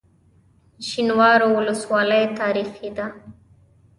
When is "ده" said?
2.97-3.05